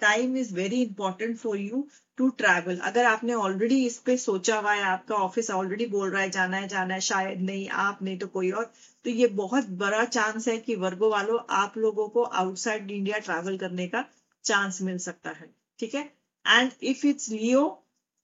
time 0.00 0.36
is 0.36 0.54
very 0.54 0.82
important 0.82 1.38
for 1.38 1.56
you 1.58 1.86
to 2.18 2.28
travel 2.38 2.78
अगर 2.84 3.04
आपने 3.06 3.34
ऑलरेडी 3.34 3.84
इस 3.86 3.98
पे 3.98 4.16
सोचा 4.18 4.58
हुआ 4.58 4.72
है, 4.72 4.82
आपका 4.84 5.14
ऑफ़िस 5.16 5.50
ऑलरेडी 5.52 5.86
बोल 5.88 6.10
रहा 6.10 6.22
है, 6.22 6.30
जाना 6.30 6.56
है 6.56 6.68
जाना 6.68 6.94
है, 6.94 7.00
शायद 7.02 7.40
नहीं, 7.42 7.68
आप 7.68 8.02
नहीं 8.02 8.18
तो 8.18 8.26
कोई 8.28 8.50
और 8.50 8.70
तो 9.04 9.10
ये 9.12 9.26
बहुत 9.36 9.68
बड़ा 9.78 10.04
चांस 10.06 10.48
है 10.48 10.58
कि 10.58 10.74
वर्गो 10.76 11.10
वालों, 11.10 11.38
आप 11.56 11.78
लोगों 11.78 12.08
को 12.08 12.22
आउटसाइड 12.22 12.90
इंडिया 12.90 13.18
ट्रैवल 13.20 13.56
करने 13.58 13.86
का 13.88 14.04
चांस 14.44 14.80
मिल 14.82 14.98
सकता 15.00 15.30
है, 15.32 15.50
ठीक 15.78 15.94
है? 15.94 16.02
And 16.44 16.72
if 16.84 17.06
it's 17.06 17.28
Leo 17.30 17.62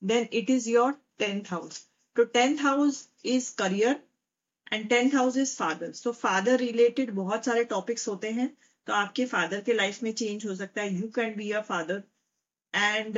then 0.01 0.27
it 0.33 0.49
is 0.49 0.69
your 0.69 0.91
tenth 1.19 1.51
house 1.51 1.85
तो 2.15 2.23
tenth 2.25 2.61
house 2.61 3.07
is 3.27 3.53
career 3.57 3.99
and 4.73 4.87
tenth 4.89 5.13
house 5.15 5.37
is 5.37 5.55
father 5.57 5.91
so 5.93 6.11
father 6.13 6.57
related 6.59 7.11
बहुत 7.15 7.45
सारे 7.45 7.63
टॉपिक्स 7.65 8.07
होते 8.07 8.31
हैं 8.31 8.49
तो 8.87 8.93
आपके 8.93 9.25
फादर 9.27 9.61
के 9.61 9.73
लाइफ 9.73 10.03
में 10.03 10.11
चेंज 10.13 10.45
हो 10.45 10.55
सकता 10.55 10.81
है। 10.81 10.93
You 10.93 11.07
can 11.15 11.35
be 11.35 11.51
a 11.51 11.61
father 11.61 12.03
and 12.73 13.17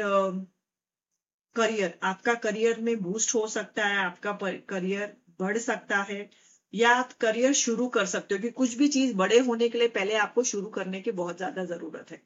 career 1.56 1.98
आपका 2.04 2.34
करियर 2.38 2.80
में 2.82 3.02
बूस्ट 3.02 3.34
हो 3.36 3.48
सकता 3.48 3.86
है, 3.86 3.98
आपका 3.98 4.32
करियर 4.70 5.16
बढ़ 5.40 5.58
सकता 5.60 6.02
है। 6.04 6.30
या 6.74 6.92
आप 6.94 7.12
करियर 7.22 7.54
शुरू 7.56 7.88
कर 7.90 8.06
सकते 8.08 8.36
हो 8.36 8.42
कि 8.42 8.50
कुछ 8.52 8.74
भी 8.78 8.88
चीज़ 8.90 9.14
बड़े 9.16 9.40
होने 9.40 9.70
के 9.70 9.78
लिए 9.78 9.88
पहले 9.90 10.16
आपको 10.18 10.44
शुरू 10.46 10.70
करने 10.70 11.02
की 11.02 11.12
बहुत 11.14 11.38
ज़्यादा 11.38 11.64
ज़रूरत 11.66 12.12
है। 12.12 12.22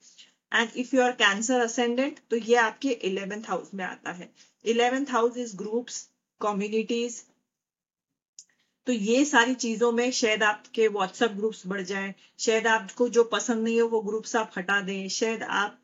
And 0.53 0.69
if 0.77 0.95
you 0.95 1.01
are 1.01 1.11
Cancer 1.19 1.59
ascendant 1.61 2.19
तो 2.29 2.37
ये 2.37 2.55
आपके 2.61 2.89
इलेवेंथ 3.09 3.49
हाउस 3.49 3.73
में 3.73 3.83
आता 3.85 4.11
है। 4.11 4.29
Eleventh 4.65 5.11
house 5.11 5.37
is 5.37 5.55
groups 5.57 6.07
communities 6.41 7.23
तो 8.87 8.93
ये 8.93 9.23
सारी 9.25 9.53
चीज़ों 9.55 9.91
में 9.91 10.11
शायद 10.11 10.43
आपके 10.43 10.87
व्हाट्सएप 10.87 11.31
ग्रुप्स 11.31 11.61
बढ़ 11.67 11.81
जाए। 11.81 12.13
शायद 12.39 12.67
आपको 12.67 13.07
जो 13.09 13.23
पसंद 13.33 13.63
नहीं 13.63 13.79
हो 13.81 13.87
वो 13.89 14.01
ग्रुप्स 14.01 14.35
आप 14.35 14.51
हटा 14.57 14.79
दें। 14.81 15.07
शायद 15.09 15.43
आप 15.43 15.79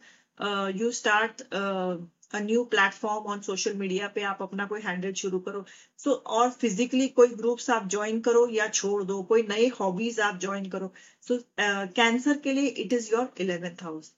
you 0.75 0.91
start 0.91 1.41
a 1.41 2.39
new 2.41 2.63
platform 2.73 3.31
on 3.31 3.39
social 3.41 3.73
media 3.75 4.07
पे 4.15 4.23
आप 4.23 4.41
अपना 4.41 4.65
कोई 4.65 4.81
हैंडल 4.81 5.13
शुरू 5.13 5.39
करो। 5.39 5.63
सो 5.99 6.09
so, 6.09 6.17
और 6.17 6.49
फिजिकली 6.51 7.07
कोई 7.09 7.27
ग्रुप्स 7.27 7.69
आप 7.69 7.88
ज्वाइन 7.89 8.19
करो 8.21 8.47
या 8.51 8.67
छोड़ 8.69 9.03
दो। 9.03 9.21
कोई 9.23 9.41
नए 9.47 9.67
हॉबीज 9.79 10.19
आप 10.19 10.39
ज्वाइन 10.41 10.69
करो। 10.69 10.91
सो 11.27 11.35
so, 11.35 11.41
कैंसर 11.59 12.33
uh, 12.33 12.41
के 12.43 12.53
लिए 12.53 12.67
it 12.67 12.93
is 12.93 13.11
your 13.11 13.33
eleventh 13.41 13.83
house 13.83 14.13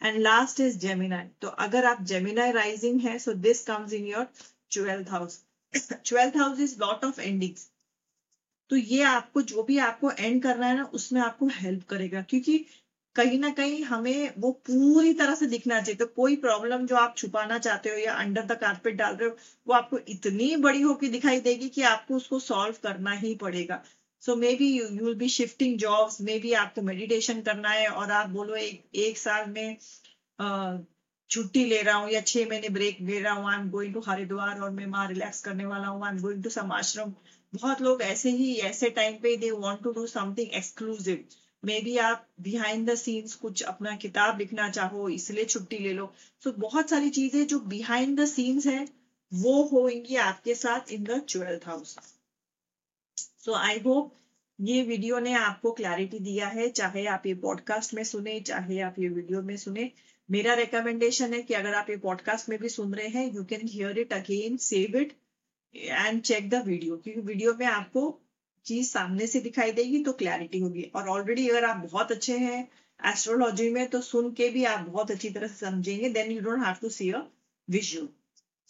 and 0.00 0.20
last 0.20 0.60
is 0.60 0.78
Gemini 0.78 1.28
तो 1.40 1.48
अगर 1.66 1.84
आप 1.84 2.02
जेमिनाई 2.04 2.52
राइजिंग 2.52 3.00
है 3.00 3.18
so 3.18 3.32
this 3.42 3.64
comes 3.66 3.92
in 3.92 4.06
your 4.06 4.26
twelfth 4.72 5.10
house 5.10 5.42
twelfth 5.74 6.36
house 6.36 6.60
is 6.60 6.78
lot 6.80 7.04
of 7.04 7.20
endings 7.20 7.70
तो 8.70 8.76
ये 8.76 9.02
आपको 9.02 9.42
जो 9.42 9.62
भी 9.62 9.76
आपको 9.78 10.10
एंड 10.10 10.42
करना 10.42 10.66
है 10.66 10.76
ना, 10.76 10.84
उसमें 10.94 11.20
आपको 11.20 11.46
हेल्प 11.52 11.82
करेगा, 11.88 12.20
क्योंकि 12.22 12.56
कहीं 13.16 13.38
ना 13.38 13.50
कहीं 13.50 13.82
हमें 13.84 14.32
वो 14.38 14.50
पूरी 14.66 15.12
तरह 15.14 15.34
से 15.34 15.46
दिखना 15.46 15.80
चाहिए। 15.80 15.98
तो 15.98 16.06
कोई 16.16 16.36
प्रॉब्लम 16.36 16.86
जो 16.86 16.96
आप 16.96 17.14
छुपाना 17.16 17.58
चाहते 17.58 17.90
हो 17.90 17.96
या 17.96 18.14
अंडर 18.14 18.44
द 18.44 18.58
कारपेट 18.60 18.94
डाल 18.94 19.16
रहे 19.16 19.28
हो, 19.28 19.36
वो 19.66 19.74
आपको 19.74 19.98
इतनी 20.08 20.54
बड़ी 20.58 20.80
होकर 20.80 21.08
दिखाई 21.08 21.40
देगी 21.40 21.68
कि 21.68 21.82
आपको 21.92 22.16
उसको 22.16 22.38
सॉल्व 22.40 22.76
करना 22.82 23.12
ही 23.24 23.34
पड़ेगा। 23.36 23.82
So 24.24 24.34
maybe 24.56 24.66
you 24.68 24.84
will 24.88 25.14
be 25.14 25.28
shifting 25.28 25.78
jobs 25.78 26.20
maybe 26.38 26.52
आपको 26.58 26.82
मेडिटेशन 26.82 27.40
करना 27.42 27.70
है 27.70 27.88
और 27.88 28.10
आप 28.10 28.28
बोलो 28.30 28.54
एक, 28.56 28.84
एक 28.94 29.18
साल 29.18 29.50
में 29.50 29.76
छुट्टी 31.30 31.64
ले 31.64 31.80
रहा 31.82 31.96
हूँ 31.96 32.10
या 32.10 32.20
छह 32.20 32.48
महीने 32.48 32.68
ब्रेक 32.68 32.98
ले 33.02 33.18
रहा 33.20 33.32
हूँ। 33.34 33.50
I 33.50 33.58
am 33.58 33.68
going 33.70 33.94
to 33.94 34.00
Haridwar 34.06 34.60
और 34.60 34.70
मैं 34.70 34.86
वहाँ 34.86 35.08
रिलैक्स 35.08 35.40
करने 35.42 35.66
वाला 35.66 35.86
हूँ। 35.86 36.04
I 36.06 36.12
am 36.12 36.20
going 36.22 36.42
to 36.44 36.50
some 36.50 36.72
ashram 36.72 37.12
बहुत 37.52 37.82
लोग 37.82 38.02
ऐसे 38.02 38.30
ही 38.30 38.54
ऐसे 38.68 38.90
टाइम 38.90 39.16
पे 39.22 39.36
they 39.36 39.50
want 39.50 39.82
to 39.82 39.92
do 39.92 40.06
something 40.06 40.54
exclusive 40.54 41.24
maybe 41.80 41.96
आप 41.98 42.26
बिहाइंड 42.42 42.90
द 42.90 42.94
सीन्स 42.94 43.34
कुछ 43.34 43.62
अपना 43.64 43.96
किताब 43.96 44.38
लिखना 44.38 44.68
चाहो 44.70 45.08
इसलिए 45.08 45.44
छुट्टी 45.44 45.78
ले 45.78 45.92
लो। 45.92 46.12
सो 46.42 46.50
so, 46.50 46.56
बहुत 46.58 46.90
सारी 46.90 47.10
चीज़ें 47.10 47.46
जो 47.46 47.58
बिहाइंड 47.68 48.20
द 48.20 48.24
सीन्स 48.26 48.66
है 48.66 48.84
वो 49.32 49.62
होंगी 49.68 50.16
आपके 50.24 50.54
साथ 50.54 50.92
in 50.92 51.04
the 51.04 51.22
twelfth 51.28 51.66
house 51.66 51.96
so 53.44 53.52
I 53.52 53.78
hope 53.78 54.12
ये 54.58 54.82
वीडियो 54.82 55.18
ने 55.18 55.32
आपको 55.34 55.70
क्लैरिटी 55.72 56.18
दिया 56.18 56.46
है, 56.48 56.68
चाहे 56.68 57.04
आप 57.06 57.26
ये 57.26 57.34
पॉडकास्ट 57.34 57.94
में 57.94 58.02
सुने, 58.04 58.38
चाहे 58.40 58.80
आप 58.80 58.94
ये 58.98 59.08
वीडियो 59.08 59.42
में 59.42 59.56
सुने। 59.56 59.90
मेरा 60.30 60.54
रिकमेंडेशन 60.54 61.34
है 61.34 61.42
कि 61.42 61.54
अगर 61.54 61.74
आप 61.74 61.90
ये 61.90 61.96
पॉडकास्ट 61.96 62.48
में 62.48 62.58
भी 62.58 62.68
सुन 62.68 62.94
रहे 62.94 63.08
हैं 63.08 63.34
you 63.34 63.44
can 63.44 63.66
hear 63.68 63.98
it 63.98 64.12
again 64.12 64.56
save 64.56 64.96
it 64.96 65.12
and 65.74 66.22
check 66.22 66.48
the 66.50 66.62
video 66.66 66.96
क्योंकि 66.96 67.20
वीडियो 67.20 67.54
में 67.54 67.66
आपको 67.66 68.20
चीज़ 68.64 68.88
सामने 68.90 69.26
से 69.26 69.40
दिखाई 69.40 69.72
देगी 69.72 70.02
तो 70.04 70.12
क्लैरिटी 70.12 70.58
होगी। 70.58 70.90
और 70.94 71.08
ऑलरेडी 71.08 71.48
अगर 71.48 71.64
आप 71.64 71.84
बहुत 71.84 72.12
अच्छे 72.12 72.38
हैं 72.38 72.68
एस्ट्रोलॉजी 73.00 73.70
में 73.70 73.86
तो 73.90 74.00
सुन 74.00 74.32
के 74.32 74.48
भी 74.48 74.64
आप 74.64 74.88
बहुत 74.88 75.10
अच्छी 75.10 75.30
तरह 75.30 75.46
से 75.46 75.66
समझेंगे 75.66 76.08
then 76.08 76.32
you 76.32 76.40
don't 76.40 76.64
have 76.64 76.76
to 76.82 76.88
see 76.88 77.10
a 77.10 77.22
visual 77.68 78.08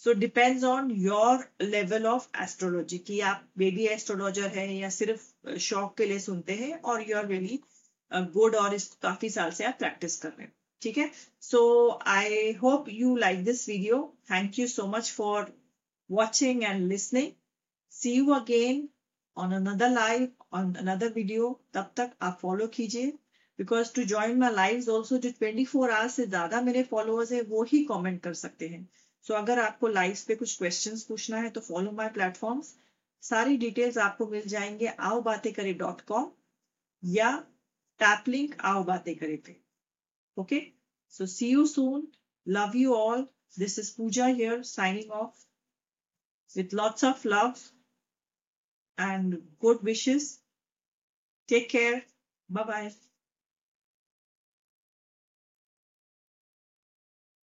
so 0.02 0.12
depends 0.14 0.64
on 0.64 0.90
your 1.00 1.44
level 1.62 2.06
of 2.06 2.26
astrology 2.42 2.98
कि 3.06 3.20
आप 3.28 3.44
बेबी 3.58 3.86
एस्ट्रोलॉजर 3.88 4.48
है 4.56 4.66
या 4.74 4.88
सिर्फ़ 4.90 5.56
शौक 5.66 5.96
के 5.98 6.06
लिए 6.06 6.18
सुनते 6.20 6.54
हैं 6.54 6.72
और 6.80 7.08
यू 7.10 7.16
आर 7.16 7.26
रियली 7.26 7.60
गुड 8.12 8.54
और 8.54 8.74
इस 8.74 8.88
काफ़ी 9.02 9.30
साल 9.30 9.50
से 9.50 9.64
आप 9.64 9.76
प्रैक्टिस 9.78 10.16
कर 10.16 10.28
रहे 10.28 10.42
हैं। 10.42 10.52
ठीक 10.82 10.98
है? 10.98 11.10
So 11.40 11.88
I 12.06 12.52
hope 12.62 12.88
you 12.88 13.14
like 13.16 13.44
this 13.44 13.68
video 13.68 14.02
thank 14.30 14.58
you 14.58 14.66
so 14.66 14.86
much 14.86 15.10
for 15.10 15.52
watching 16.10 16.62
and 16.62 16.86
listening 16.88 17.30
see 17.92 18.12
you 18.12 18.32
again 18.34 18.88
on 19.36 19.52
another 19.52 19.90
live 19.90 20.28
on 20.52 20.74
another 20.74 21.12
video 21.12 21.48
तब 21.74 21.90
तक 21.96 22.10
आप 22.22 22.38
फॉलो 22.42 22.66
कीजिए। 22.74 23.06
Because 23.58 23.94
to 23.94 24.04
join 24.04 24.38
my 24.38 24.54
live 24.54 24.90
also 24.90 25.18
जो 25.18 25.30
24 25.32 25.90
hours 25.90 26.14
से 26.14 26.26
ज़्यादा 26.26 26.60
मेरे 26.60 26.82
followers 26.82 27.32
है, 27.32 27.40
वो 27.42 27.62
ही 27.62 27.82
कॉमेंट 27.84 28.22
कर 28.22 28.34
सकते 28.34 28.68
हैं। 28.68 28.88
सो 29.24 29.32
so, 29.32 29.40
अगर 29.40 29.58
आपको 29.58 29.88
लाइव 29.88 30.16
पे 30.28 30.34
कुछ 30.34 30.56
क्वेश्चंस 30.58 31.04
पूछना 31.04 31.40
है 31.40 31.50
तो 31.50 31.60
फॉलो 31.60 31.90
माय 32.00 32.08
प्लेटफॉर्म्स 32.14 32.74
सारी 33.22 33.56
डिटेल्स 33.56 33.98
आपको 34.06 34.26
मिल 34.26 34.48
जाएँगे 34.48 34.86
आओ 35.10 35.20
बातें 35.22 35.52
करे 35.52 35.72
डॉट 35.84 36.00
कॉम 36.12 36.30
या 37.02 37.30
टैप 38.00 38.28
लिंक 38.28 38.60
आओ 38.72 38.84
बातें 38.84 39.14
करे 39.16 39.36
पे 39.46 39.60
okay 40.36 40.60
so 41.14 41.26
see 41.36 41.50
you 41.52 41.66
soon 41.66 42.06
love 42.46 42.76
you 42.76 42.94
all 42.94 43.26
this 43.58 43.78
is 43.78 43.96
Pooja 43.96 44.26
here 44.26 44.62
signing 44.74 45.10
off 45.22 45.44
with 46.50 46.72
lots 46.72 47.02
of 47.02 47.24
love 47.24 47.70
and 48.98 49.42
good 49.60 49.82
wishes. 49.82 50.40
Take 51.48 51.68
care. 51.68 52.02
Bye 52.50 52.64
bye. 52.64 52.92